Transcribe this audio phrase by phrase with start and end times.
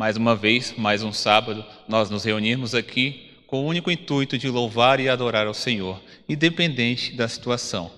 [0.00, 4.48] Mais uma vez, mais um sábado, nós nos reunimos aqui com o único intuito de
[4.48, 7.90] louvar e adorar ao Senhor, independente da situação.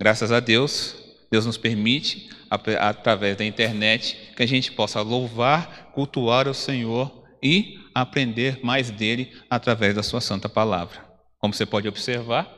[0.00, 0.96] Graças a Deus,
[1.30, 2.30] Deus nos permite,
[2.80, 7.12] através da internet, que a gente possa louvar, cultuar o Senhor
[7.42, 11.04] e aprender mais dele através da sua santa palavra.
[11.38, 12.50] Como você pode observar,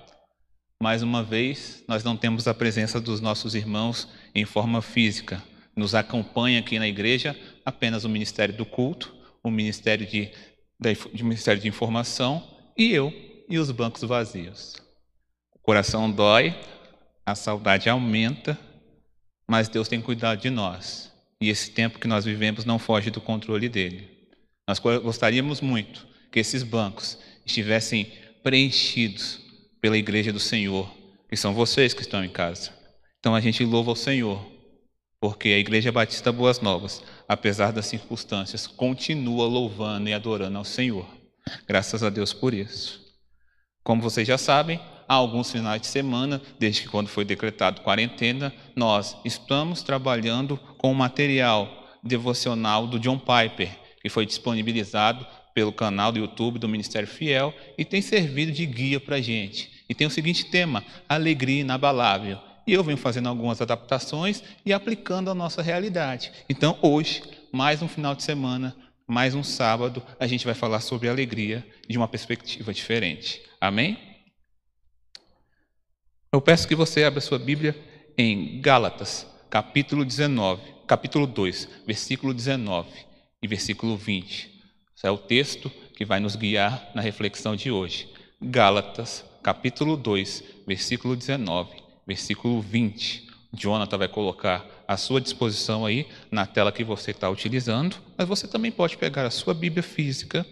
[0.80, 5.42] mais uma vez, nós não temos a presença dos nossos irmãos em forma física.
[5.76, 7.36] Nos acompanha aqui na igreja
[7.68, 10.30] apenas o Ministério do Culto, o Ministério de,
[11.12, 12.42] de Ministério de Informação
[12.76, 13.12] e eu
[13.48, 14.74] e os bancos vazios.
[15.54, 16.58] O coração dói,
[17.24, 18.58] a saudade aumenta,
[19.46, 21.12] mas Deus tem cuidado de nós.
[21.40, 24.08] E esse tempo que nós vivemos não foge do controle dele.
[24.66, 28.12] Nós gostaríamos muito que esses bancos estivessem
[28.42, 29.40] preenchidos
[29.80, 30.90] pela igreja do Senhor,
[31.28, 32.72] que são vocês que estão em casa.
[33.20, 34.44] Então a gente louva o Senhor,
[35.20, 41.06] porque a Igreja Batista Boas Novas, apesar das circunstâncias, continua louvando e adorando ao Senhor.
[41.66, 43.00] Graças a Deus por isso.
[43.82, 48.52] Como vocês já sabem, há alguns finais de semana, desde que quando foi decretado quarentena,
[48.76, 51.68] nós estamos trabalhando com o material
[52.04, 53.70] devocional do John Piper,
[54.00, 59.00] que foi disponibilizado pelo canal do YouTube do Ministério Fiel e tem servido de guia
[59.00, 59.84] para a gente.
[59.88, 62.38] E tem o seguinte tema: alegria inabalável.
[62.68, 66.30] E eu venho fazendo algumas adaptações e aplicando a nossa realidade.
[66.50, 71.08] Então, hoje, mais um final de semana, mais um sábado, a gente vai falar sobre
[71.08, 73.40] alegria de uma perspectiva diferente.
[73.58, 73.98] Amém?
[76.30, 77.74] Eu peço que você abra sua Bíblia
[78.18, 82.86] em Gálatas, capítulo 19, capítulo 2, versículo 19
[83.42, 84.60] e versículo 20.
[84.94, 88.12] Esse é o texto que vai nos guiar na reflexão de hoje.
[88.42, 93.28] Gálatas, capítulo 2, versículo 19, versículo 20.
[93.52, 98.48] Jonathan vai colocar à sua disposição aí na tela que você está utilizando, mas você
[98.48, 100.46] também pode pegar a sua Bíblia física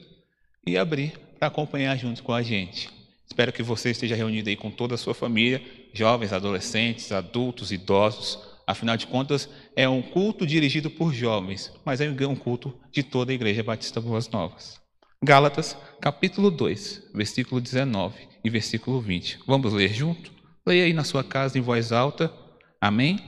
[0.67, 2.91] e abrir para acompanhar junto com a gente.
[3.27, 5.63] Espero que você esteja reunido aí com toda a sua família,
[5.93, 12.09] jovens, adolescentes, adultos, idosos, Afinal de contas, é um culto dirigido por jovens, mas é
[12.27, 14.81] um culto de toda a Igreja Batista Boas Novas.
[15.23, 19.39] Gálatas, capítulo 2, versículo 19 e versículo 20.
[19.47, 20.36] Vamos ler junto?
[20.67, 22.33] Leia aí na sua casa em voz alta.
[22.81, 23.21] Amém?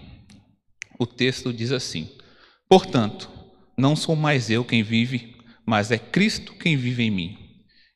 [0.98, 2.10] O texto diz assim:
[2.68, 3.30] Portanto,
[3.76, 7.38] não sou mais eu quem vive, mas é Cristo quem vive em mim.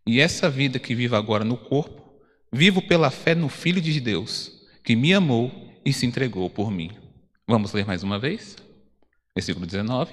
[0.06, 2.20] E essa vida que vivo agora no corpo,
[2.52, 4.52] vivo pela fé no Filho de Deus,
[4.84, 5.50] que me amou
[5.84, 6.90] e se entregou por mim.
[7.46, 8.56] Vamos ler mais uma vez?
[9.34, 10.12] Versículo 19.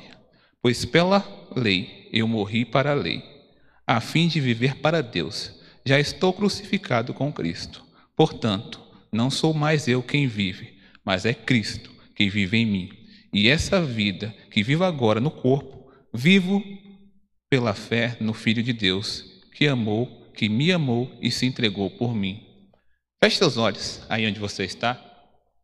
[0.62, 1.24] Pois pela
[1.56, 3.24] lei eu morri para a lei,
[3.86, 5.52] a fim de viver para Deus.
[5.86, 7.84] Já estou crucificado com Cristo.
[8.16, 12.90] Portanto, não sou mais eu quem vive, mas é Cristo que vive em mim.
[13.34, 16.64] E essa vida que vivo agora no corpo, vivo
[17.50, 22.14] pela fé no Filho de Deus, que amou, que me amou e se entregou por
[22.14, 22.46] mim.
[23.22, 25.04] Feche seus olhos aí onde você está,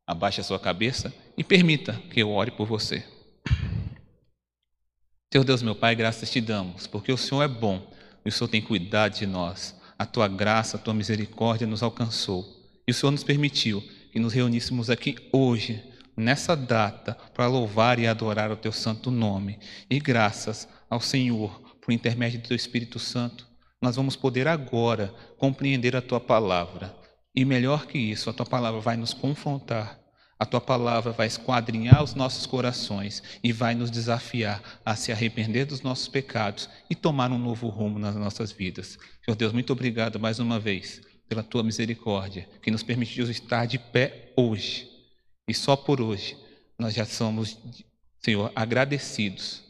[0.06, 3.04] abaixe a sua cabeça e permita que eu ore por você.
[5.32, 7.86] Senhor Deus, meu Pai, graças te damos, porque o Senhor é bom
[8.26, 9.76] e o Senhor tem cuidado de nós.
[9.98, 13.82] A tua graça, a tua misericórdia nos alcançou e o Senhor nos permitiu
[14.12, 15.84] que nos reuníssemos aqui hoje,
[16.16, 19.60] nessa data, para louvar e adorar o teu santo nome.
[19.90, 23.48] E graças ao Senhor, por intermédio do teu Espírito Santo,
[23.82, 26.96] nós vamos poder agora compreender a tua palavra.
[27.36, 30.06] E melhor que isso, a tua palavra vai nos confrontar
[30.38, 35.66] a tua palavra vai esquadrinhar os nossos corações e vai nos desafiar a se arrepender
[35.66, 38.98] dos nossos pecados e tomar um novo rumo nas nossas vidas.
[39.24, 43.80] Senhor Deus, muito obrigado mais uma vez pela tua misericórdia, que nos permitiu estar de
[43.80, 44.90] pé hoje.
[45.48, 46.38] E só por hoje
[46.78, 47.58] nós já somos,
[48.20, 49.64] Senhor, agradecidos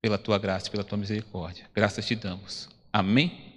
[0.00, 1.70] pela tua graça pela tua misericórdia.
[1.74, 2.68] Graças te damos.
[2.92, 3.52] Amém?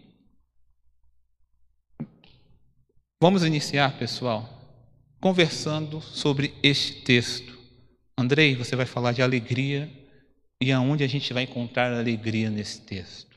[3.22, 4.56] Vamos iniciar, pessoal
[5.26, 7.58] conversando sobre este texto.
[8.16, 9.90] Andrei, você vai falar de alegria
[10.62, 13.35] e aonde a gente vai encontrar alegria nesse texto.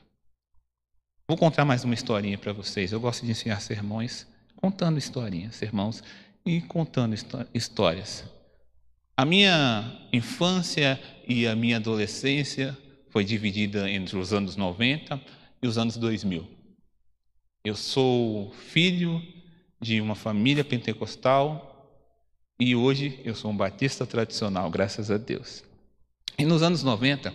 [1.29, 2.91] Vou contar mais uma historinha para vocês.
[2.91, 6.03] Eu gosto de ensinar sermões contando historinhas, sermãos
[6.43, 7.15] e contando
[7.53, 8.25] histórias.
[9.15, 12.75] A minha infância e a minha adolescência
[13.11, 15.21] foi dividida entre os anos 90
[15.61, 16.47] e os anos 2000.
[17.63, 19.21] Eu sou filho
[19.79, 22.01] de uma família pentecostal
[22.59, 25.63] e hoje eu sou um batista tradicional, graças a Deus.
[26.39, 27.31] E nos anos 90,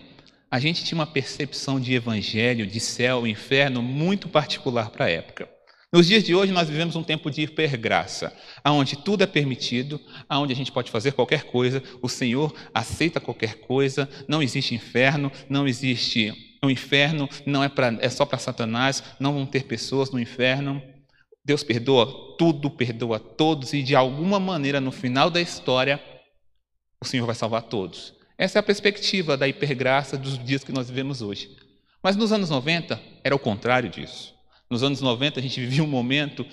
[0.54, 5.48] a gente tinha uma percepção de evangelho, de céu, inferno muito particular para a época.
[5.92, 10.52] Nos dias de hoje nós vivemos um tempo de hipergraça, aonde tudo é permitido, aonde
[10.52, 15.66] a gente pode fazer qualquer coisa, o Senhor aceita qualquer coisa, não existe inferno, não
[15.66, 20.20] existe o inferno não é, pra, é só para Satanás, não vão ter pessoas no
[20.20, 20.80] inferno.
[21.44, 26.00] Deus perdoa tudo, perdoa todos, e de alguma maneira, no final da história,
[27.02, 28.14] o Senhor vai salvar todos.
[28.36, 31.56] Essa é a perspectiva da hipergraça dos dias que nós vivemos hoje.
[32.02, 34.34] Mas nos anos 90 era o contrário disso.
[34.68, 36.44] Nos anos 90 a gente vivia um momento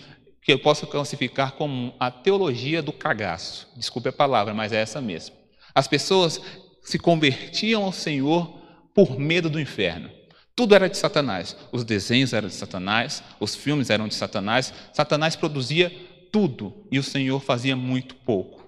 [0.42, 3.68] que eu posso classificar como a teologia do cagaço.
[3.76, 5.36] Desculpe a palavra, mas é essa mesmo.
[5.74, 6.42] As pessoas
[6.84, 8.60] se convertiam ao Senhor
[8.94, 10.10] por medo do inferno.
[10.56, 11.56] Tudo era de Satanás.
[11.72, 14.74] Os desenhos eram de Satanás, os filmes eram de Satanás.
[14.94, 15.92] Satanás produzia
[16.32, 18.61] tudo e o Senhor fazia muito pouco.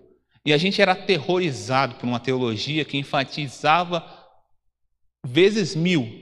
[0.45, 4.06] E a gente era aterrorizado por uma teologia que enfatizava
[5.25, 6.22] vezes mil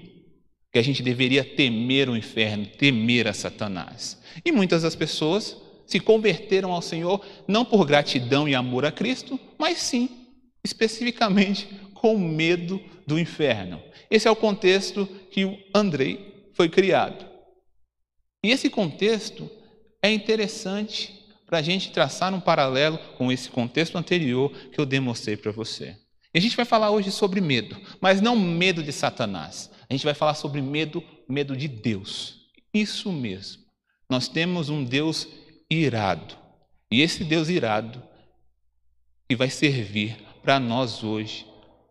[0.71, 4.17] que a gente deveria temer o inferno, temer a Satanás.
[4.45, 9.37] E muitas das pessoas se converteram ao Senhor não por gratidão e amor a Cristo,
[9.57, 10.09] mas sim,
[10.63, 13.83] especificamente, com medo do inferno.
[14.09, 17.25] Esse é o contexto que o Andrei foi criado.
[18.43, 19.49] E esse contexto
[20.01, 21.20] é interessante
[21.51, 25.97] para a gente traçar um paralelo com esse contexto anterior que eu demonstrei para você.
[26.33, 29.69] E a gente vai falar hoje sobre medo, mas não medo de Satanás.
[29.89, 32.47] A gente vai falar sobre medo, medo de Deus.
[32.73, 33.63] Isso mesmo.
[34.09, 35.27] Nós temos um Deus
[35.69, 36.37] irado.
[36.89, 38.01] E esse Deus irado
[39.27, 41.45] que vai servir para nós hoje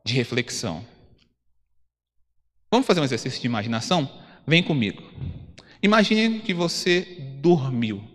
[0.07, 0.83] de reflexão.
[2.71, 4.11] Vamos fazer um exercício de imaginação?
[4.47, 5.03] Vem comigo.
[5.83, 7.03] Imagine que você
[7.43, 8.10] dormiu.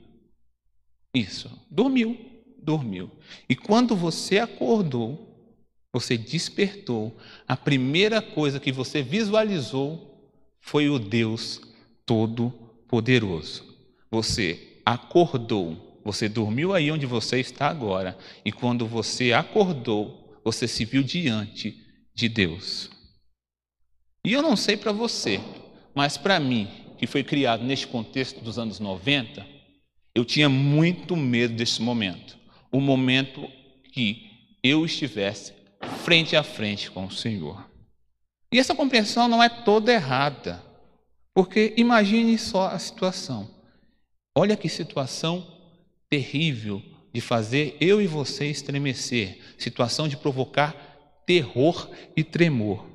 [1.15, 2.17] Isso, dormiu,
[2.61, 3.09] dormiu.
[3.47, 5.33] E quando você acordou,
[5.93, 7.15] você despertou,
[7.47, 10.29] a primeira coisa que você visualizou
[10.59, 11.61] foi o Deus
[12.05, 13.63] Todo-Poderoso.
[14.11, 20.83] Você acordou, você dormiu aí onde você está agora, e quando você acordou, você se
[20.83, 21.81] viu diante
[22.13, 22.89] de Deus.
[24.25, 25.39] E eu não sei para você,
[25.93, 29.54] mas para mim, que foi criado neste contexto dos anos 90,
[30.15, 32.37] eu tinha muito medo desse momento.
[32.71, 33.47] O momento
[33.91, 34.31] que
[34.63, 35.53] eu estivesse
[36.03, 37.69] frente a frente com o Senhor.
[38.51, 40.63] E essa compreensão não é toda errada,
[41.33, 43.49] porque imagine só a situação.
[44.33, 45.45] Olha que situação
[46.09, 46.81] terrível
[47.13, 50.73] de fazer eu e você estremecer, situação de provocar
[51.25, 52.85] terror e tremor.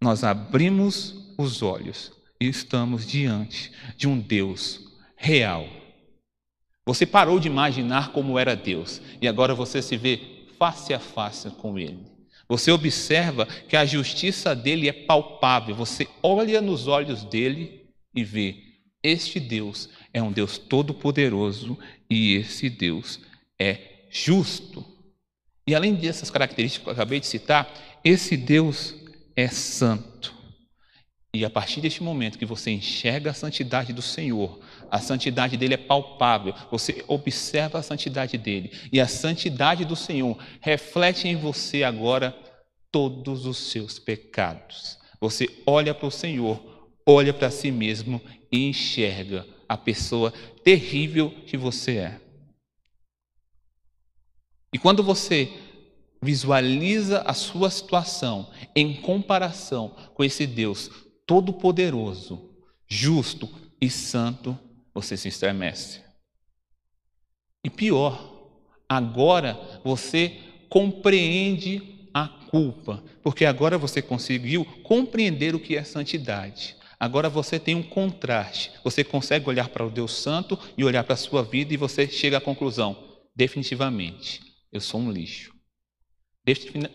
[0.00, 4.80] Nós abrimos os olhos e estamos diante de um Deus
[5.16, 5.66] real.
[6.86, 10.20] Você parou de imaginar como era Deus e agora você se vê
[10.56, 12.06] face a face com Ele.
[12.48, 15.74] Você observa que a justiça dele é palpável.
[15.74, 18.56] Você olha nos olhos dele e vê:
[19.02, 21.76] este Deus é um Deus todo-poderoso
[22.08, 23.20] e esse Deus
[23.58, 24.84] é justo.
[25.66, 27.68] E além dessas características que eu acabei de citar,
[28.04, 28.94] esse Deus
[29.34, 30.32] é santo.
[31.34, 34.60] E a partir deste momento que você enxerga a santidade do Senhor,
[34.90, 40.38] a santidade dele é palpável, você observa a santidade dele, e a santidade do Senhor
[40.60, 42.36] reflete em você agora
[42.90, 44.98] todos os seus pecados.
[45.20, 51.56] Você olha para o Senhor, olha para si mesmo e enxerga a pessoa terrível que
[51.56, 52.20] você é.
[54.72, 55.52] E quando você
[56.22, 60.90] visualiza a sua situação em comparação com esse Deus
[61.26, 62.50] todo-poderoso,
[62.88, 63.48] justo
[63.80, 64.58] e santo,
[64.96, 66.00] você se estremece.
[67.62, 68.48] E pior,
[68.88, 69.52] agora
[69.84, 76.76] você compreende a culpa, porque agora você conseguiu compreender o que é santidade.
[76.98, 78.72] Agora você tem um contraste.
[78.82, 82.08] Você consegue olhar para o Deus Santo e olhar para a sua vida e você
[82.08, 82.96] chega à conclusão:
[83.34, 84.40] definitivamente,
[84.72, 85.54] eu sou um lixo.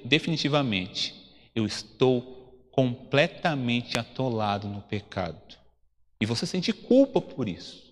[0.04, 1.14] Definitivamente,
[1.54, 5.56] eu estou completamente atolado no pecado.
[6.20, 7.91] E você sente culpa por isso.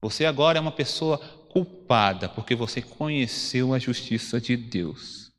[0.00, 1.18] Você agora é uma pessoa
[1.50, 5.32] culpada porque você conheceu a justiça de Deus.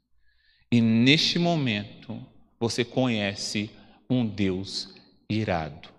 [0.71, 2.23] E neste momento,
[2.59, 3.69] você conhece
[4.09, 4.93] um Deus
[5.29, 5.89] irado.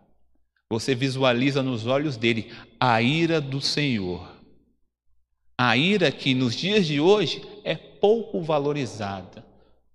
[0.69, 4.31] Você visualiza nos olhos dele a ira do Senhor.
[5.59, 9.51] A ira que nos dias de hoje é pouco valorizada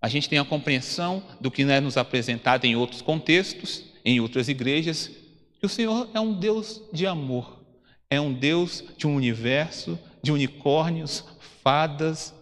[0.05, 4.47] a gente tem a compreensão do que é nos apresentado em outros contextos, em outras
[4.47, 5.09] igrejas,
[5.59, 7.64] que o Senhor é um Deus de amor,
[8.09, 11.23] é um Deus de um universo, de unicórnios,
[11.63, 12.33] fadas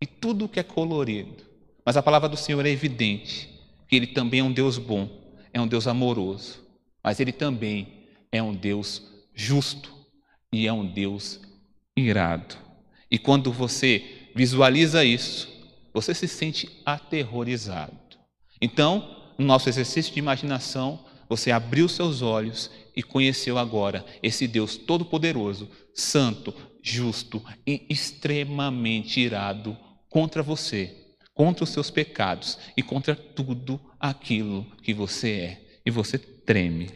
[0.00, 1.44] e tudo que é colorido.
[1.84, 3.50] Mas a palavra do Senhor é evidente,
[3.88, 5.08] que Ele também é um Deus bom,
[5.52, 6.62] é um Deus amoroso,
[7.02, 9.02] mas Ele também é um Deus
[9.34, 9.92] justo
[10.52, 11.40] e é um Deus
[11.96, 12.56] irado.
[13.10, 15.48] E quando você visualiza isso,
[15.92, 17.96] você se sente aterrorizado.
[18.60, 24.76] Então, no nosso exercício de imaginação, você abriu seus olhos e conheceu agora esse Deus
[24.76, 29.76] todo-poderoso, santo, justo e extremamente irado
[30.08, 35.60] contra você, contra os seus pecados e contra tudo aquilo que você é.
[35.86, 36.90] E você treme.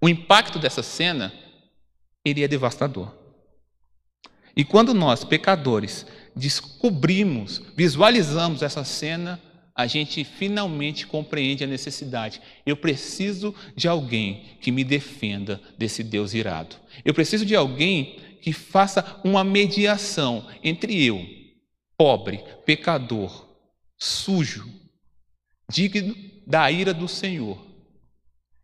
[0.00, 1.32] O impacto dessa cena,
[2.24, 3.14] ele é devastador.
[4.56, 9.40] E quando nós, pecadores, descobrimos, visualizamos essa cena,
[9.74, 12.40] a gente finalmente compreende a necessidade.
[12.64, 16.76] Eu preciso de alguém que me defenda desse Deus irado.
[17.04, 21.26] Eu preciso de alguém que faça uma mediação entre eu,
[21.96, 23.48] pobre, pecador,
[23.98, 24.68] sujo,
[25.70, 26.14] digno
[26.46, 27.58] da ira do Senhor,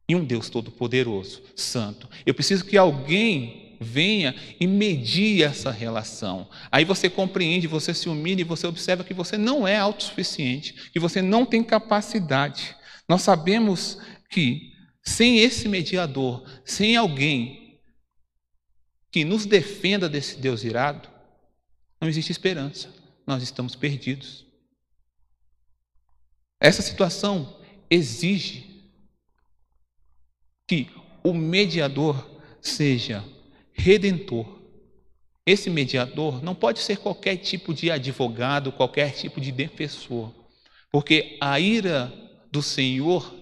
[0.09, 2.09] e um Deus todo-poderoso, santo.
[2.27, 6.49] Eu preciso que alguém venha e medie essa relação.
[6.71, 11.01] Aí você compreende, você se humilha e você observa que você não é autossuficiente, que
[11.01, 12.77] você não tem capacidade.
[13.09, 17.81] Nós sabemos que sem esse mediador, sem alguém
[19.11, 21.09] que nos defenda desse Deus irado,
[21.99, 22.95] não existe esperança.
[23.27, 24.47] Nós estamos perdidos.
[26.61, 27.59] Essa situação
[27.89, 28.93] exige
[30.69, 30.89] que
[31.25, 33.25] o mediador seja
[33.81, 34.61] redentor.
[35.47, 40.33] Esse mediador não pode ser qualquer tipo de advogado, qualquer tipo de defensor,
[40.93, 42.13] porque a ira
[42.53, 43.35] do Senhor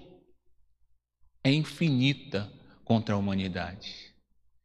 [1.44, 2.50] é infinita
[2.84, 4.14] contra a humanidade.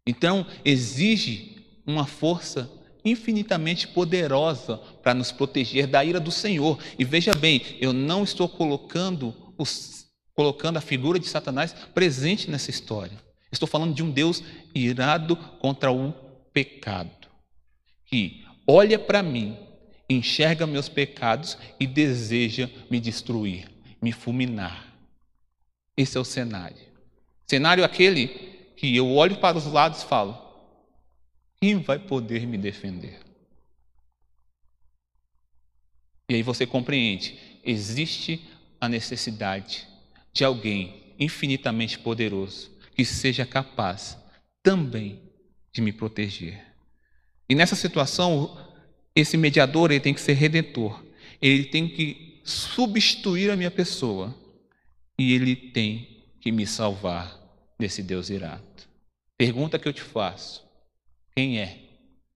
[0.05, 2.69] Então, exige uma força
[3.03, 6.79] infinitamente poderosa para nos proteger da ira do Senhor.
[6.97, 12.69] E veja bem, eu não estou colocando, os, colocando a figura de Satanás presente nessa
[12.69, 13.17] história.
[13.53, 14.43] Estou falando de um Deus
[14.73, 16.11] irado contra o
[16.51, 17.27] pecado,
[18.03, 19.55] que olha para mim,
[20.09, 23.69] enxerga meus pecados e deseja me destruir,
[24.01, 24.91] me fulminar.
[25.95, 26.81] Esse é o cenário.
[27.45, 28.27] Cenário aquele
[28.75, 30.35] que eu olho para os lados e falo:
[31.61, 33.19] quem vai poder me defender?
[36.27, 38.43] E aí você compreende: existe
[38.81, 39.87] a necessidade
[40.33, 44.17] de alguém infinitamente poderoso que seja capaz
[44.61, 45.21] também
[45.71, 46.63] de me proteger.
[47.49, 48.57] E nessa situação,
[49.15, 51.03] esse mediador ele tem que ser redentor.
[51.41, 54.33] Ele tem que substituir a minha pessoa
[55.17, 57.39] e ele tem que me salvar
[57.79, 58.63] desse Deus irado.
[59.37, 60.63] Pergunta que eu te faço:
[61.35, 61.79] quem é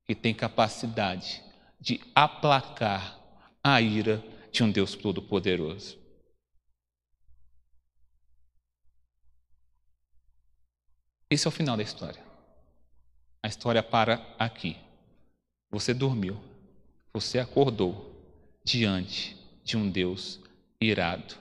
[0.05, 1.41] que tem capacidade
[1.79, 3.19] de aplacar
[3.63, 5.97] a ira de um Deus todo-poderoso?
[11.29, 12.23] Esse é o final da história.
[13.43, 14.77] A história para aqui.
[15.69, 16.41] Você dormiu,
[17.13, 18.15] você acordou
[18.63, 20.39] diante de um Deus
[20.79, 21.35] irado.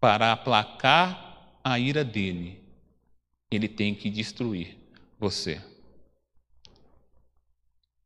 [0.00, 2.62] Para aplacar a ira dele,
[3.50, 4.78] ele tem que destruir
[5.18, 5.62] você.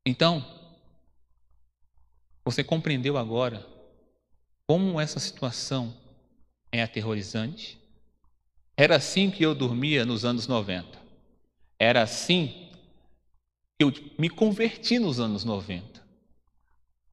[0.05, 0.45] Então,
[2.45, 3.65] você compreendeu agora
[4.67, 5.97] como essa situação
[6.73, 7.82] é aterrorizante?
[8.77, 10.99] Era assim que eu dormia nos anos 90.
[11.79, 12.71] Era assim
[13.79, 16.03] que eu me converti nos anos 90.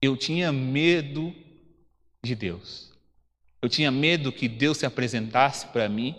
[0.01, 1.33] Eu tinha medo
[2.23, 2.91] de Deus.
[3.61, 6.15] Eu tinha medo que Deus se apresentasse para mim,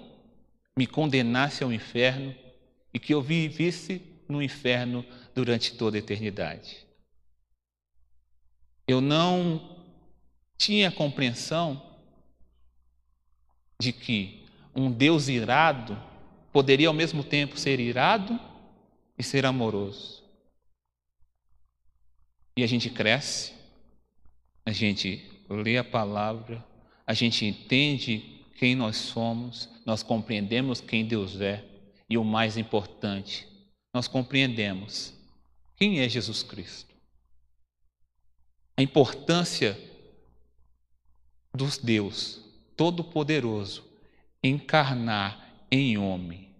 [0.76, 2.35] me condenasse ao inferno
[2.92, 5.04] e que eu vivesse no inferno
[5.35, 6.87] durante toda a eternidade.
[8.87, 9.78] Eu não
[10.59, 11.80] tinha compreensão
[13.80, 14.39] de que
[14.74, 16.00] um Deus irado
[16.52, 18.38] poderia ao mesmo tempo ser irado
[19.18, 20.22] e ser amoroso.
[22.56, 23.52] E a gente cresce,
[24.66, 26.64] a gente lê a palavra,
[27.06, 31.64] a gente entende quem nós somos, nós compreendemos quem Deus é
[32.08, 33.46] e o mais importante,
[33.94, 35.14] nós compreendemos
[35.76, 36.94] quem é Jesus Cristo.
[38.76, 39.78] A importância
[41.54, 42.40] dos Deus
[42.76, 43.89] Todo-Poderoso
[44.42, 46.54] encarnar em homem,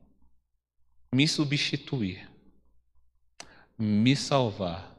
[1.13, 2.29] me substituir,
[3.79, 4.95] me salvar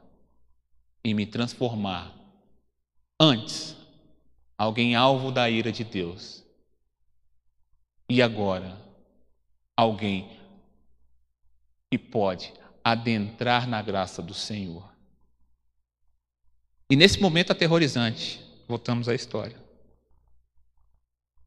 [1.04, 2.12] e me transformar.
[3.18, 3.76] Antes
[4.58, 6.44] alguém alvo da ira de Deus.
[8.08, 8.76] E agora
[9.76, 10.38] alguém
[11.90, 12.52] que pode
[12.84, 14.92] adentrar na graça do Senhor.
[16.90, 19.71] E nesse momento aterrorizante, voltamos à história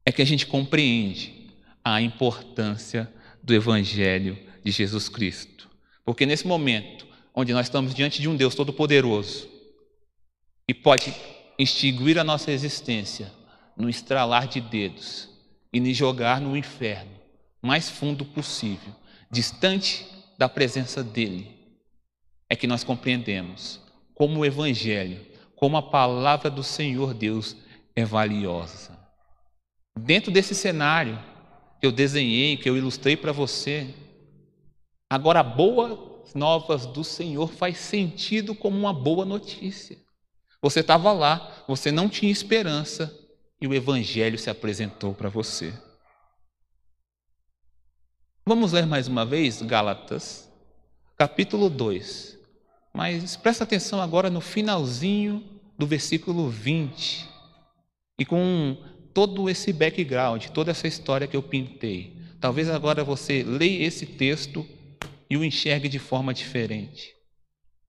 [0.06, 1.50] é que a gente compreende
[1.84, 5.68] a importância do Evangelho de Jesus Cristo.
[6.04, 9.48] Porque nesse momento, onde nós estamos diante de um Deus Todo-Poderoso,
[10.66, 11.12] que pode
[11.58, 13.32] extinguir a nossa existência
[13.76, 15.28] no estralar de dedos
[15.72, 17.10] e nos jogar no inferno
[17.60, 18.94] mais fundo possível,
[19.30, 20.06] distante
[20.38, 21.50] da presença dele,
[22.48, 23.80] é que nós compreendemos
[24.14, 25.20] como o Evangelho,
[25.56, 27.56] como a palavra do Senhor Deus
[27.94, 28.95] é valiosa.
[29.98, 31.18] Dentro desse cenário
[31.80, 33.94] que eu desenhei, que eu ilustrei para você,
[35.10, 39.98] agora a boa novas do Senhor faz sentido como uma boa notícia.
[40.60, 43.12] Você estava lá, você não tinha esperança
[43.60, 45.72] e o Evangelho se apresentou para você.
[48.44, 50.50] Vamos ler mais uma vez Gálatas,
[51.16, 52.38] capítulo 2.
[52.94, 55.42] Mas presta atenção agora no finalzinho
[55.78, 57.28] do versículo 20.
[58.18, 58.76] E com
[59.16, 62.14] todo esse background, toda essa história que eu pintei.
[62.38, 64.68] Talvez agora você leia esse texto
[65.30, 67.14] e o enxergue de forma diferente.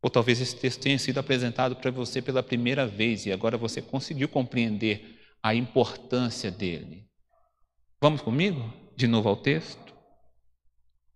[0.02, 3.82] Ou talvez esse texto tenha sido apresentado para você pela primeira vez e agora você
[3.82, 7.06] conseguiu compreender a importância dele.
[8.00, 8.74] Vamos comigo?
[8.96, 9.94] De novo ao texto?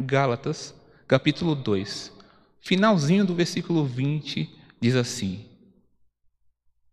[0.04, 0.76] Gálatas,
[1.08, 2.12] capítulo 2,
[2.60, 4.50] finalzinho do versículo 20,
[4.82, 5.46] diz assim: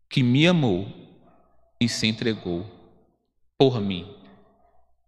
[0.09, 0.87] Que me amou
[1.81, 2.78] e se entregou
[3.59, 4.07] por mim.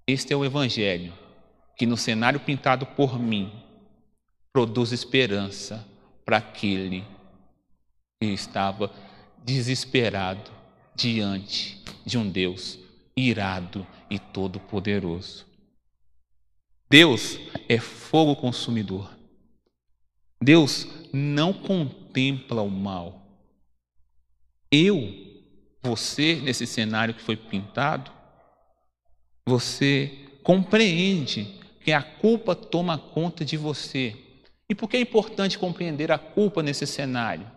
[0.06, 1.12] Este é o Evangelho
[1.76, 3.52] que, no cenário pintado por mim,
[4.52, 5.86] produz esperança
[6.24, 7.04] para aquele
[8.20, 8.92] que estava
[9.44, 10.50] desesperado
[10.94, 12.78] diante de um Deus
[13.16, 15.46] irado e todo-poderoso.
[16.90, 17.38] Deus
[17.68, 19.16] é fogo consumidor.
[20.42, 23.22] Deus não contempla o mal.
[24.72, 25.14] Eu,
[25.82, 28.10] você, nesse cenário que foi pintado,
[29.50, 30.12] você
[30.44, 34.16] compreende que a culpa toma conta de você
[34.68, 37.50] e por que é importante compreender a culpa nesse cenário?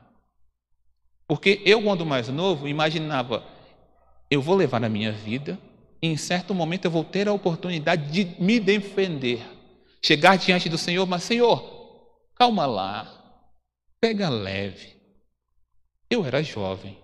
[1.28, 3.46] Porque eu, quando mais novo, imaginava:
[4.32, 5.60] eu vou levar a minha vida,
[6.02, 9.46] e em certo momento eu vou ter a oportunidade de me defender,
[10.04, 11.62] chegar diante do Senhor, mas Senhor,
[12.36, 13.08] calma lá,
[14.02, 14.94] pega leve.
[16.10, 16.98] Eu era jovem.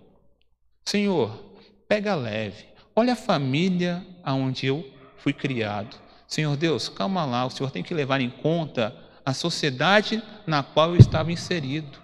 [0.84, 1.54] Senhor,
[1.88, 2.69] pega leve.
[3.00, 4.86] Olha a família aonde eu
[5.16, 5.96] fui criado.
[6.28, 10.90] Senhor Deus, calma lá, o Senhor tem que levar em conta a sociedade na qual
[10.90, 11.98] eu estava inserido.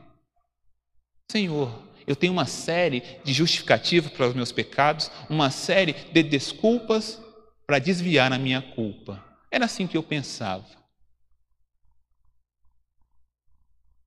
[1.31, 7.21] Senhor, eu tenho uma série de justificativas para os meus pecados, uma série de desculpas
[7.67, 9.23] para desviar a minha culpa.
[9.51, 10.65] Era assim que eu pensava.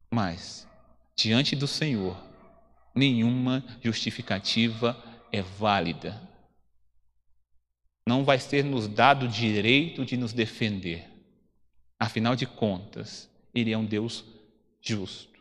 [0.10, 0.68] Mas,
[1.16, 2.18] diante do Senhor,
[2.96, 4.98] nenhuma justificativa
[5.32, 6.29] é válida.
[8.10, 11.08] Não vai ser nos dado o direito de nos defender.
[12.00, 14.26] Afinal de contas, Ele é um Deus
[14.82, 15.40] justo.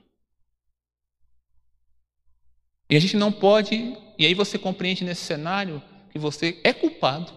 [2.91, 7.33] E a gente não pode, e aí você compreende nesse cenário que você é culpado.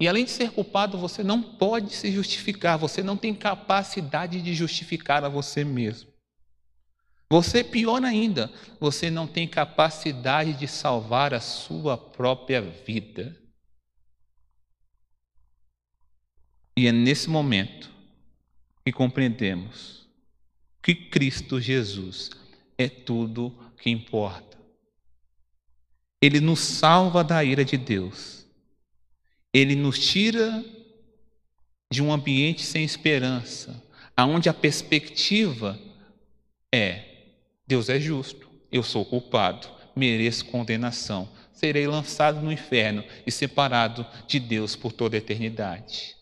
[0.00, 4.52] E além de ser culpado, você não pode se justificar, você não tem capacidade de
[4.52, 6.10] justificar a você mesmo.
[7.30, 13.40] Você, pior ainda, você não tem capacidade de salvar a sua própria vida.
[16.76, 17.90] E é nesse momento
[18.84, 20.06] que compreendemos
[20.82, 22.30] que Cristo Jesus
[22.76, 24.58] é tudo que importa.
[26.20, 28.46] Ele nos salva da ira de Deus.
[29.52, 30.64] Ele nos tira
[31.90, 33.82] de um ambiente sem esperança,
[34.16, 35.78] aonde a perspectiva
[36.72, 37.04] é:
[37.66, 44.40] Deus é justo, eu sou culpado, mereço condenação, serei lançado no inferno e separado de
[44.40, 46.16] Deus por toda a eternidade.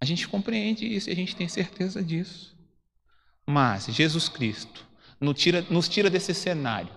[0.00, 2.54] A gente compreende isso e a gente tem certeza disso.
[3.46, 4.86] Mas Jesus Cristo
[5.20, 6.92] nos tira, nos tira desse cenário.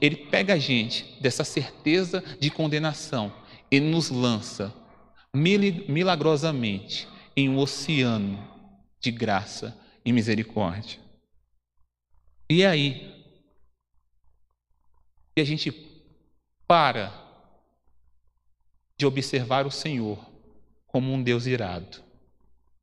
[0.00, 3.32] Ele pega a gente dessa certeza de condenação
[3.70, 4.72] e nos lança
[5.34, 8.38] milagrosamente em um oceano
[9.00, 11.00] de graça e misericórdia.
[12.48, 13.12] E aí,
[15.36, 15.72] e a gente
[16.66, 17.12] para
[18.96, 20.31] de observar o Senhor
[20.92, 22.02] como um Deus irado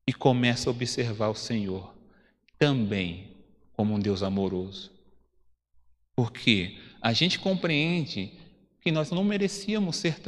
[0.07, 1.93] e começa a observar o Senhor
[2.57, 3.37] também
[3.73, 4.91] como um Deus amoroso.
[6.15, 8.33] Porque a gente compreende
[8.81, 10.19] que nós não merecíamos ser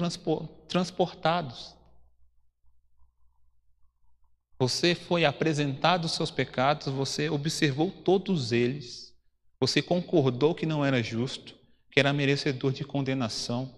[0.68, 1.76] transportados.
[4.60, 9.14] Você foi apresentado os seus pecados, você observou todos eles,
[9.60, 11.56] você concordou que não era justo,
[11.90, 13.74] que era merecedor de condenação.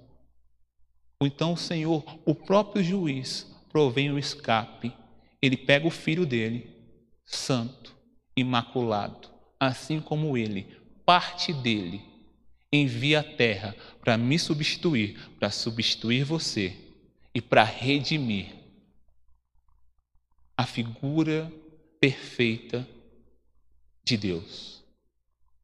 [1.22, 4.94] Então o Senhor, o próprio juiz, provém o escape.
[5.42, 6.70] Ele pega o filho dele,
[7.26, 7.94] santo,
[8.38, 9.28] imaculado,
[9.60, 10.68] assim como ele,
[11.04, 12.02] parte dele,
[12.72, 16.78] envia a terra para me substituir, para substituir você
[17.34, 18.56] e para redimir
[20.56, 21.52] a figura
[22.00, 22.88] perfeita
[24.04, 24.84] de Deus.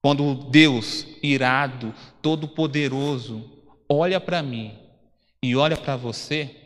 [0.02, 3.50] Quando Deus, irado, todo-poderoso,
[3.88, 4.78] olha para mim
[5.44, 6.59] e olha para você,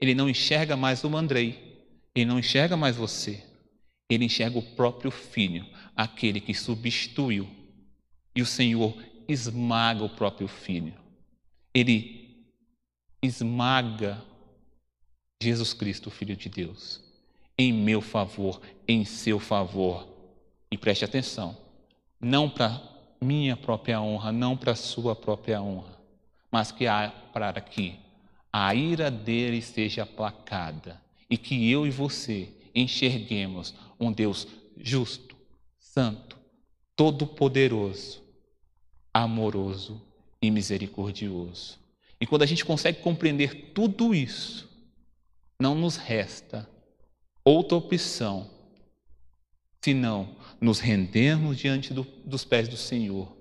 [0.00, 1.78] ele não enxerga mais o Andrei,
[2.14, 3.42] ele não enxerga mais você,
[4.08, 7.48] ele enxerga o próprio filho, aquele que substituiu.
[8.34, 8.96] E o Senhor
[9.28, 10.94] esmaga o próprio filho.
[11.74, 12.46] Ele
[13.22, 14.22] esmaga
[15.42, 17.00] Jesus Cristo, Filho de Deus,
[17.56, 20.06] em meu favor, em seu favor.
[20.70, 21.56] E preste atenção,
[22.20, 22.80] não para
[23.20, 25.98] minha própria honra, não para sua própria honra,
[26.50, 27.98] mas que há para que
[28.52, 35.36] a ira dele seja aplacada e que eu e você enxerguemos um Deus justo,
[35.78, 36.38] santo,
[36.96, 38.22] todo-poderoso,
[39.12, 40.00] amoroso
[40.40, 41.78] e misericordioso.
[42.20, 44.68] E quando a gente consegue compreender tudo isso,
[45.60, 46.68] não nos resta
[47.44, 48.48] outra opção
[49.82, 53.36] senão nos rendermos diante do, dos pés do Senhor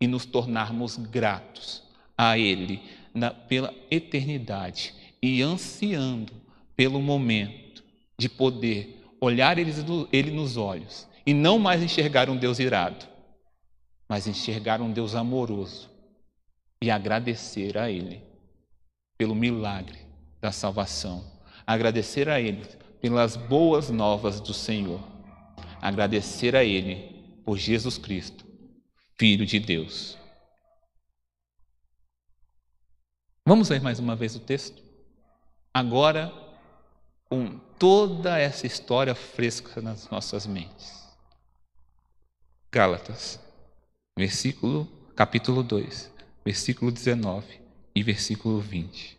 [0.00, 1.82] e nos tornarmos gratos
[2.16, 2.80] a Ele
[3.14, 6.32] na, pela eternidade e ansiando
[6.76, 7.82] pelo momento
[8.18, 9.72] de poder olhar ele,
[10.12, 13.06] ele nos olhos e não mais enxergar um Deus irado,
[14.08, 15.90] mas enxergar um Deus amoroso
[16.82, 18.22] e agradecer a Ele
[19.18, 19.98] pelo milagre
[20.40, 21.24] da salvação,
[21.66, 22.64] agradecer a Ele
[23.00, 25.00] pelas boas novas do Senhor,
[25.80, 28.44] agradecer a Ele por Jesus Cristo,
[29.18, 30.16] Filho de Deus.
[33.46, 34.82] Vamos ler mais uma vez o texto?
[35.72, 36.32] Agora,
[37.28, 41.08] com toda essa história fresca nas nossas mentes.
[42.70, 43.40] Gálatas,
[44.16, 46.12] versículo, capítulo 2,
[46.44, 47.60] versículo 19
[47.94, 49.18] e versículo 20.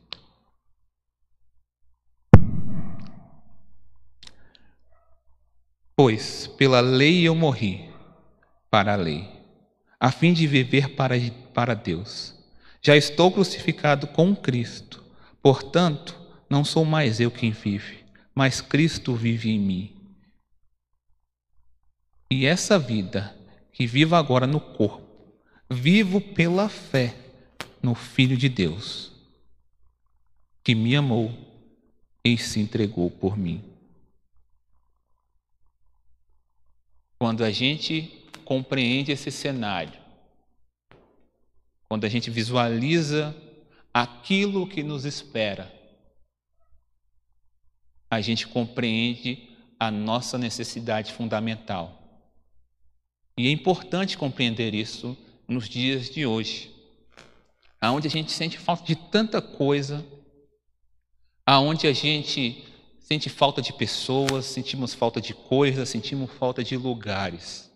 [5.96, 7.90] Pois pela lei eu morri
[8.70, 9.28] para a lei,
[10.00, 11.16] a fim de viver para,
[11.54, 12.41] para Deus.
[12.82, 15.04] Já estou crucificado com Cristo.
[15.42, 19.96] Portanto, não sou mais eu quem vive, mas Cristo vive em mim.
[22.30, 23.36] E essa vida
[23.72, 25.06] que vivo agora no corpo,
[25.70, 27.16] vivo pela fé
[27.84, 29.12] no Filho de Deus,
[30.64, 31.32] que me amou
[32.24, 33.64] e se entregou por mim.
[37.20, 40.01] Quando a gente compreende esse cenário,
[41.92, 43.36] quando a gente visualiza
[43.94, 45.70] aquilo que nos espera,
[48.10, 52.02] a gente compreende a nossa necessidade fundamental.
[53.38, 56.74] E é importante compreender isso nos dias de hoje,
[57.82, 60.02] aonde a gente sente falta de tanta coisa,
[61.46, 62.64] aonde a gente
[63.02, 67.70] sente falta de pessoas, sentimos falta de coisas, sentimos falta de lugares.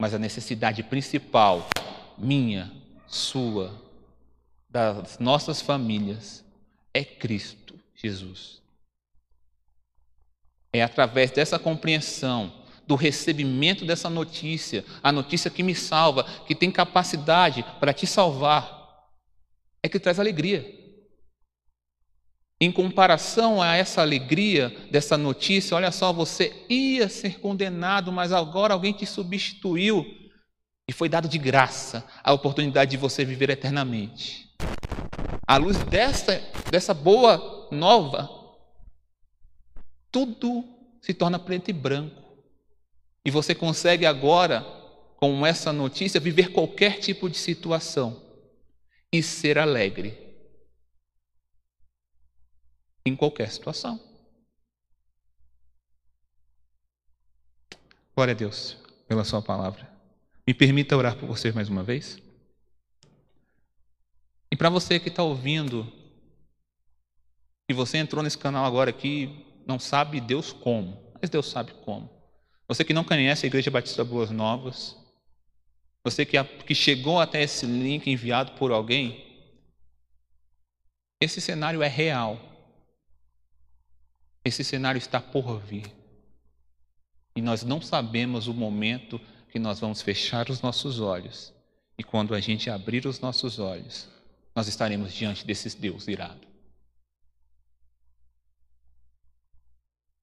[0.00, 1.68] Mas a necessidade principal
[2.18, 2.72] minha,
[3.06, 3.72] sua,
[4.68, 6.44] das nossas famílias,
[6.92, 8.62] é Cristo Jesus.
[10.72, 12.52] É através dessa compreensão,
[12.86, 19.08] do recebimento dessa notícia, a notícia que me salva, que tem capacidade para te salvar,
[19.82, 20.64] é que traz alegria.
[22.60, 28.72] Em comparação a essa alegria dessa notícia, olha só, você ia ser condenado, mas agora
[28.72, 30.25] alguém te substituiu
[30.88, 34.54] e foi dado de graça a oportunidade de você viver eternamente.
[35.46, 36.38] À luz dessa,
[36.70, 38.28] dessa boa nova,
[40.10, 40.64] tudo
[41.00, 42.22] se torna preto e branco.
[43.24, 44.62] E você consegue agora,
[45.16, 48.22] com essa notícia, viver qualquer tipo de situação
[49.12, 50.16] e ser alegre
[53.04, 54.00] em qualquer situação.
[58.14, 59.95] Glória a Deus pela Sua palavra.
[60.46, 62.22] Me permita orar por você mais uma vez?
[64.50, 65.92] E para você que está ouvindo,
[67.68, 72.08] e você entrou nesse canal agora aqui, não sabe Deus como, mas Deus sabe como.
[72.68, 74.96] Você que não conhece a Igreja Batista Boas Novas,
[76.04, 79.26] você que, que chegou até esse link enviado por alguém,
[81.20, 82.40] esse cenário é real.
[84.44, 85.92] Esse cenário está por vir.
[87.34, 89.20] E nós não sabemos o momento
[89.56, 91.50] que nós vamos fechar os nossos olhos.
[91.96, 94.06] E quando a gente abrir os nossos olhos,
[94.54, 96.46] nós estaremos diante desses Deus irado.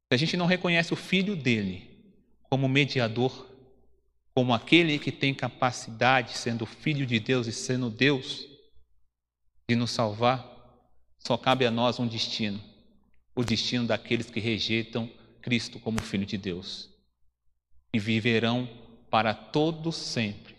[0.07, 1.89] Se a gente não reconhece o Filho dele
[2.43, 3.49] como mediador,
[4.35, 8.47] como aquele que tem capacidade, sendo Filho de Deus e sendo Deus,
[9.67, 10.47] de nos salvar,
[11.17, 12.61] só cabe a nós um destino:
[13.35, 15.09] o destino daqueles que rejeitam
[15.41, 16.87] Cristo como Filho de Deus
[17.91, 20.55] e viverão para todos sempre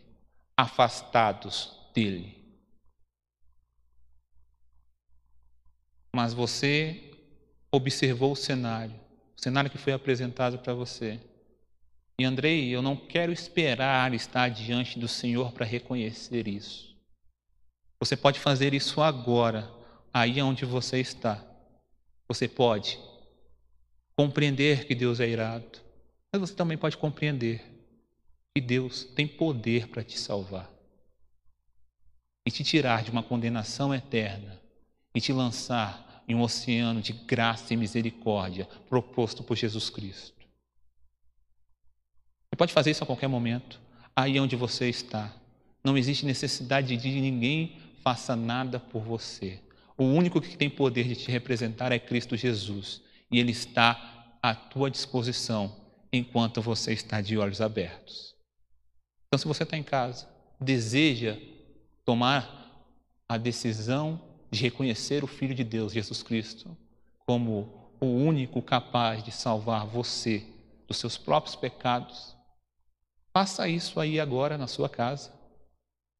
[0.57, 2.41] afastados dele.
[6.15, 7.11] Mas você
[7.73, 8.95] observou o cenário,
[9.37, 11.21] o cenário que foi apresentado para você.
[12.17, 16.97] E Andrei, eu não quero esperar estar diante do Senhor para reconhecer isso.
[17.99, 19.69] Você pode fazer isso agora,
[20.13, 21.45] aí onde você está.
[22.29, 23.01] Você pode
[24.17, 25.81] compreender que Deus é irado,
[26.33, 27.74] mas você também pode compreender
[28.55, 30.71] que Deus tem poder para te salvar
[32.47, 34.61] e te tirar de uma condenação eterna
[35.13, 40.47] e te lançar em um oceano de graça e misericórdia proposto por Jesus Cristo.
[42.49, 43.81] Você pode fazer isso a qualquer momento,
[44.15, 45.35] aí onde você está.
[45.83, 49.61] Não existe necessidade de ninguém faça nada por você.
[49.99, 53.03] O único que tem poder de te representar é Cristo Jesus.
[53.33, 55.75] E Ele está à tua disposição
[56.13, 58.34] enquanto você está de olhos abertos.
[59.35, 60.29] Então, se você está em casa,
[60.61, 61.37] deseja
[62.05, 62.71] tomar
[63.29, 66.77] a decisão de reconhecer o Filho de Deus, Jesus Cristo,
[67.27, 70.47] como o único capaz de salvar você
[70.87, 72.35] dos seus próprios pecados,
[73.37, 75.33] Faça isso aí agora na sua casa.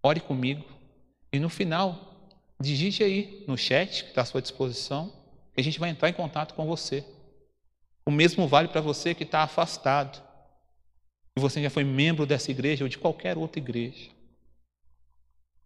[0.03, 0.65] Ore comigo.
[1.33, 2.29] E no final,
[2.61, 5.13] digite aí no chat que está à sua disposição,
[5.55, 7.05] que a gente vai entrar em contato com você.
[8.05, 10.21] O mesmo vale para você que está afastado.
[11.37, 14.11] E você já foi membro dessa igreja ou de qualquer outra igreja.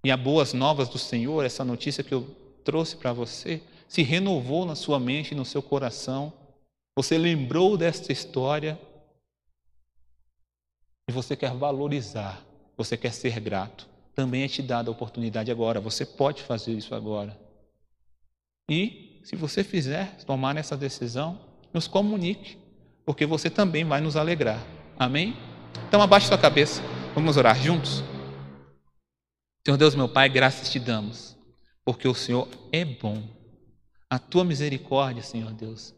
[0.04, 2.24] E a boas novas do Senhor, essa notícia que eu
[2.64, 6.32] trouxe para você, se renovou na sua mente e no seu coração.
[6.96, 8.78] Você lembrou dessa história
[11.08, 12.44] e você quer valorizar,
[12.76, 15.80] você quer ser grato, também é te dada a oportunidade agora.
[15.80, 17.38] Você pode fazer isso agora.
[18.70, 21.40] E, se você fizer, tomar essa decisão,
[21.72, 22.58] nos comunique,
[23.04, 24.62] porque você também vai nos alegrar.
[24.98, 25.36] Amém?
[25.88, 26.82] Então, abaixe sua cabeça.
[27.14, 28.02] Vamos orar juntos?
[29.64, 31.36] Senhor Deus, meu Pai, graças te damos,
[31.84, 33.22] porque o Senhor é bom.
[34.08, 35.94] A tua misericórdia, Senhor Deus,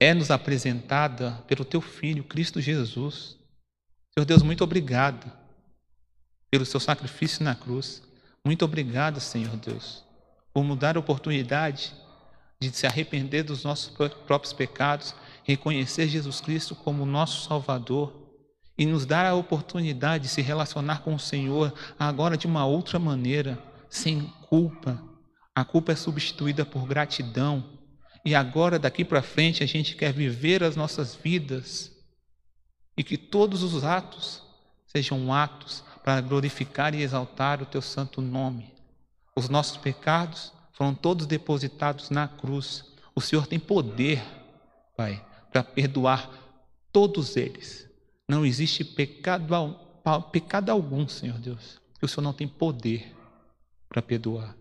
[0.00, 3.36] é nos apresentada pelo teu Filho, Cristo Jesus.
[4.16, 5.30] Senhor Deus, muito obrigado
[6.50, 8.02] pelo seu sacrifício na cruz.
[8.44, 10.04] Muito obrigado, Senhor Deus,
[10.52, 11.92] por mudar a oportunidade
[12.60, 13.94] de se arrepender dos nossos
[14.26, 18.23] próprios pecados, reconhecer Jesus Cristo como nosso Salvador
[18.76, 22.98] e nos dar a oportunidade de se relacionar com o Senhor agora de uma outra
[22.98, 23.58] maneira,
[23.88, 25.00] sem culpa.
[25.54, 27.64] A culpa é substituída por gratidão.
[28.24, 31.92] E agora, daqui para frente, a gente quer viver as nossas vidas
[32.96, 34.42] e que todos os atos
[34.86, 38.72] sejam atos para glorificar e exaltar o teu santo nome.
[39.36, 42.84] Os nossos pecados foram todos depositados na cruz.
[43.14, 44.22] O Senhor tem poder,
[44.96, 46.30] Pai, para perdoar
[46.92, 47.88] todos eles.
[48.28, 49.46] Não existe pecado,
[50.32, 53.14] pecado algum, Senhor Deus, que o Senhor não tem poder
[53.88, 54.56] para perdoar.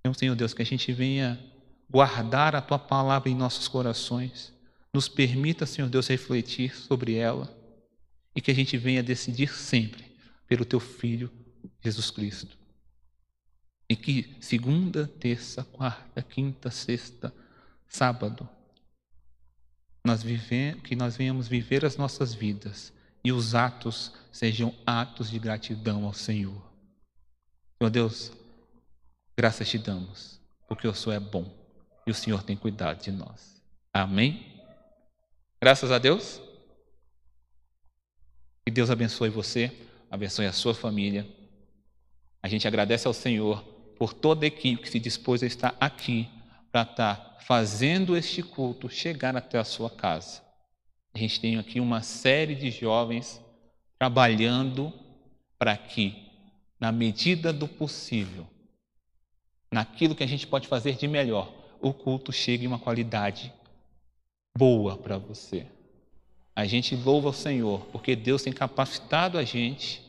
[0.00, 1.42] Então, Senhor Deus, que a gente venha
[1.90, 4.52] guardar a tua palavra em nossos corações
[4.92, 7.52] nos permita, Senhor Deus, refletir sobre ela
[8.34, 10.04] e que a gente venha decidir sempre
[10.46, 11.30] pelo teu Filho
[11.82, 12.56] Jesus Cristo.
[13.88, 17.34] E que segunda, terça, quarta, quinta, sexta,
[17.88, 18.48] sábado,
[20.04, 22.92] nós vive, que nós venhamos viver as nossas vidas
[23.24, 26.62] e os atos sejam atos de gratidão ao Senhor.
[27.78, 28.30] Senhor Deus,
[29.36, 30.38] graças te damos,
[30.68, 31.50] porque o Senhor é bom
[32.06, 33.62] e o Senhor tem cuidado de nós.
[33.92, 34.46] Amém?
[35.60, 36.40] Graças a Deus.
[38.66, 39.72] Que Deus abençoe você,
[40.10, 41.26] abençoe a sua família.
[42.42, 43.62] A gente agradece ao Senhor
[43.98, 46.28] por toda a equipe que se dispôs a estar aqui
[46.74, 50.42] para estar fazendo este culto chegar até a sua casa.
[51.14, 53.40] A gente tem aqui uma série de jovens
[53.96, 54.92] trabalhando
[55.56, 56.16] para que,
[56.80, 58.44] na medida do possível,
[59.70, 61.48] naquilo que a gente pode fazer de melhor,
[61.80, 63.54] o culto chegue em uma qualidade
[64.58, 65.68] boa para você.
[66.56, 70.02] A gente louva o Senhor, porque Deus tem capacitado a gente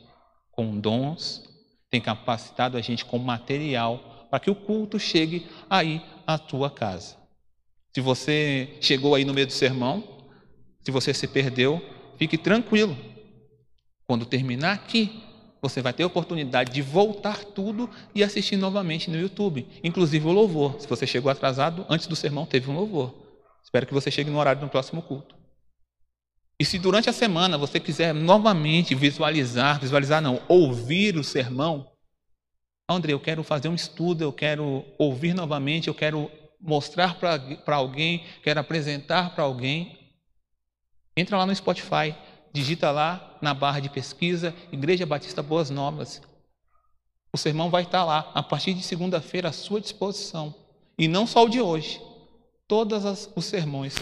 [0.49, 1.47] com dons,
[1.91, 7.15] tem capacitado a gente com material para que o culto chegue aí à tua casa.
[7.95, 10.03] Se você chegou aí no meio do sermão,
[10.83, 11.81] se você se perdeu,
[12.17, 12.97] fique tranquilo.
[14.05, 15.23] Quando terminar aqui,
[15.61, 20.33] você vai ter a oportunidade de voltar tudo e assistir novamente no YouTube, inclusive o
[20.33, 20.81] louvor.
[20.81, 23.15] Se você chegou atrasado, antes do sermão teve um louvor.
[23.63, 25.33] Espero que você chegue no horário do próximo culto.
[26.59, 31.94] E se durante a semana você quiser novamente visualizar, visualizar não, ouvir o sermão,
[32.87, 36.29] André, eu quero fazer um estudo, eu quero ouvir novamente, eu quero
[36.61, 39.97] mostrar para alguém, quero apresentar para alguém.
[41.17, 42.15] Entra lá no Spotify,
[42.53, 46.21] digita lá na barra de pesquisa Igreja Batista Boas Novas.
[47.33, 50.53] O sermão vai estar lá a partir de segunda-feira à sua disposição.
[50.97, 52.01] E não só o de hoje.
[52.67, 53.95] Todos os sermões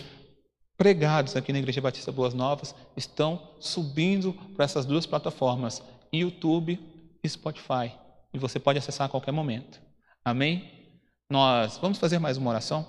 [0.77, 6.79] pregados aqui na Igreja Batista Boas Novas estão subindo para essas duas plataformas, YouTube
[7.23, 8.02] e Spotify.
[8.33, 9.79] E você pode acessar a qualquer momento.
[10.25, 10.91] Amém?
[11.29, 12.81] Nós vamos fazer mais uma oração.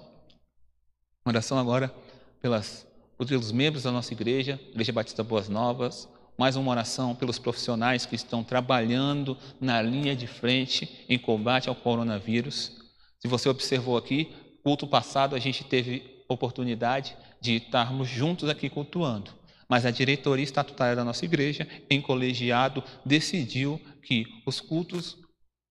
[1.25, 1.95] Uma oração agora
[2.41, 2.87] pelas,
[3.19, 6.09] pelos membros da nossa igreja, Igreja Batista Boas Novas.
[6.39, 11.75] Mais uma oração pelos profissionais que estão trabalhando na linha de frente em combate ao
[11.75, 12.73] coronavírus.
[13.21, 19.31] Se você observou aqui, culto passado a gente teve oportunidade de estarmos juntos aqui cultuando.
[19.69, 25.19] Mas a diretoria estatutária da nossa igreja, em colegiado, decidiu que os cultos,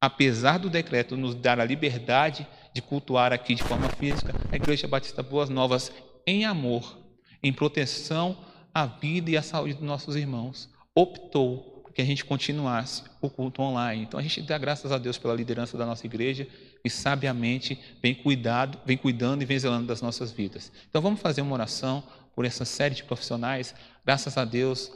[0.03, 4.85] apesar do decreto nos dar a liberdade de cultuar aqui de forma física, a Igreja
[4.85, 5.93] Batista Boas Novas,
[6.27, 6.97] em amor,
[7.41, 8.37] em proteção
[8.73, 13.61] à vida e à saúde dos nossos irmãos, optou que a gente continuasse o culto
[13.61, 14.03] online.
[14.03, 16.45] Então a gente dá graças a Deus pela liderança da nossa igreja
[16.83, 20.69] e sabiamente vem cuidado, vem cuidando e vem zelando das nossas vidas.
[20.89, 22.03] Então vamos fazer uma oração
[22.35, 23.73] por essa série de profissionais.
[24.05, 24.91] Graças a Deus,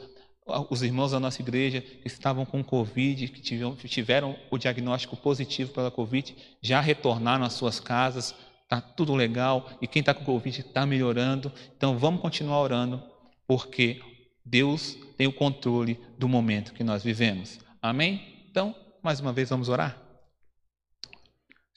[0.70, 5.72] os irmãos da nossa igreja que estavam com Covid, que tiveram, tiveram o diagnóstico positivo
[5.72, 10.60] pela Covid, já retornaram às suas casas, está tudo legal, e quem está com Covid
[10.60, 11.52] está melhorando.
[11.76, 13.02] Então vamos continuar orando,
[13.46, 14.00] porque
[14.44, 17.58] Deus tem o controle do momento que nós vivemos.
[17.82, 18.46] Amém?
[18.50, 20.00] Então, mais uma vez, vamos orar?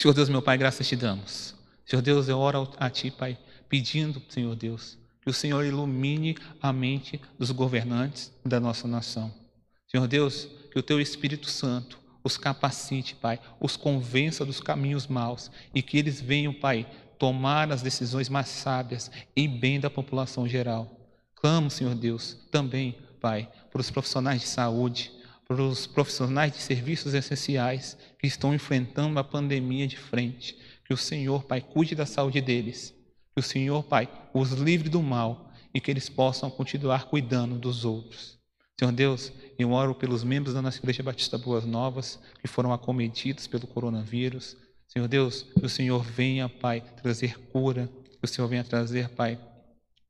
[0.02, 1.56] Senhor Deus, meu Pai, graças te damos.
[1.86, 3.38] Senhor Deus, eu oro a Ti, Pai,
[3.70, 9.32] pedindo, Senhor Deus, que o Senhor ilumine a mente dos governantes da nossa nação.
[9.88, 15.52] Senhor Deus, que o Teu Espírito Santo os capacite, Pai, os convença dos caminhos maus
[15.74, 21.00] e que eles venham, Pai, tomar as decisões mais sábias em bem da população geral.
[21.36, 25.12] Clamo, Senhor Deus, também, Pai, para os profissionais de saúde,
[25.48, 30.58] para os profissionais de serviços essenciais que estão enfrentando a pandemia de frente.
[30.86, 32.94] Que o Senhor, Pai, cuide da saúde deles.
[33.34, 37.86] Que o Senhor, Pai, os livre do mal e que eles possam continuar cuidando dos
[37.86, 38.38] outros.
[38.78, 43.48] Senhor Deus, eu oro pelos membros da nossa Igreja Batista Boas Novas que foram acometidos
[43.48, 44.58] pelo coronavírus.
[44.88, 47.90] Senhor Deus, que o Senhor venha, Pai, trazer cura,
[48.20, 49.40] que o Senhor venha trazer, Pai,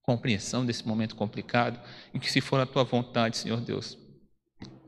[0.02, 1.80] compreensão desse momento complicado
[2.14, 3.98] e que, se for a tua vontade, Senhor Deus,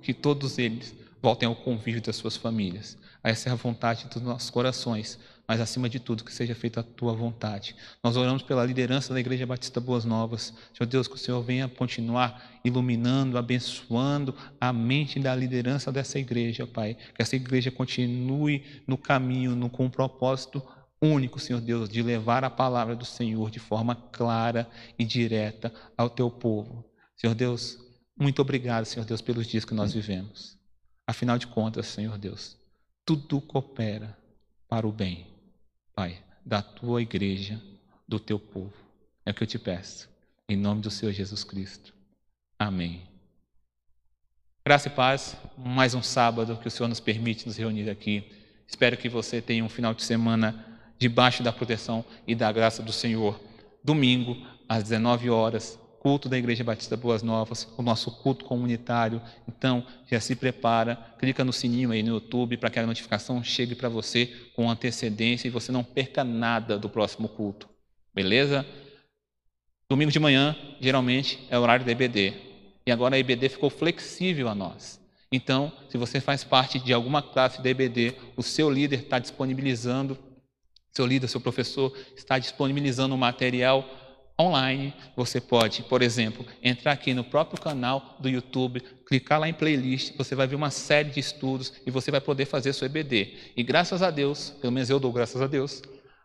[0.02, 2.98] que todos eles voltem ao convívio das suas famílias.
[3.24, 6.84] Essa é a vontade dos nossos corações, mas acima de tudo, que seja feita a
[6.84, 7.76] tua vontade.
[8.04, 10.54] Nós oramos pela liderança da Igreja Batista Boas Novas.
[10.74, 16.66] Senhor Deus, que o Senhor venha continuar iluminando, abençoando a mente da liderança dessa igreja,
[16.66, 16.96] Pai.
[17.16, 20.64] Que essa igreja continue no caminho, no, com um propósito
[21.02, 26.10] único, Senhor Deus, de levar a palavra do Senhor de forma clara e direta ao
[26.10, 26.86] teu povo.
[27.18, 27.78] Senhor Deus,
[28.18, 30.58] muito obrigado, Senhor Deus, pelos dias que nós vivemos.
[31.06, 32.58] Afinal de contas, Senhor Deus,
[33.06, 34.18] tudo coopera
[34.70, 35.28] para o bem,
[35.96, 37.62] Pai, da tua igreja,
[38.08, 38.74] do teu povo.
[39.24, 40.10] É o que eu te peço,
[40.50, 41.94] em nome do Senhor Jesus Cristo.
[42.58, 43.04] Amém.
[44.66, 48.24] Graça e paz, mais um sábado que o Senhor nos permite nos reunir aqui.
[48.68, 50.66] Espero que você tenha um final de semana
[50.98, 53.40] debaixo da proteção e da graça do Senhor.
[53.84, 54.36] Domingo,
[54.68, 59.22] às 19 horas, culto da Igreja Batista Boas Novas, o nosso culto comunitário.
[59.48, 63.74] Então, já se prepara, clica no sininho aí no YouTube para que a notificação chegue
[63.74, 67.70] para você com antecedência e você não perca nada do próximo culto.
[68.14, 68.66] Beleza?
[69.90, 72.34] Domingo de manhã, geralmente, é horário da EBD.
[72.86, 75.00] E agora a EBD ficou flexível a nós.
[75.32, 80.18] Então, se você faz parte de alguma classe da EBD, o seu líder está disponibilizando,
[80.92, 84.03] seu líder, seu professor, está disponibilizando o material
[84.40, 89.54] online, você pode, por exemplo, entrar aqui no próprio canal do YouTube, clicar lá em
[89.54, 93.34] playlist, você vai ver uma série de estudos e você vai poder fazer seu EBD.
[93.56, 95.82] E graças a Deus, pelo menos eu dou graças a Deus,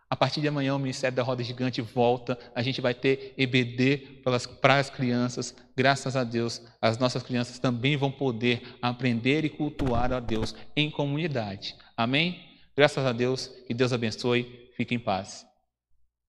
[0.09, 4.23] a partir de amanhã o Ministério da Roda Gigante volta, a gente vai ter EBD
[4.59, 5.55] para as crianças.
[5.77, 10.89] Graças a Deus, as nossas crianças também vão poder aprender e cultuar a Deus em
[10.89, 11.75] comunidade.
[11.95, 12.39] Amém?
[12.75, 15.48] Graças a Deus, que Deus abençoe, fique em paz.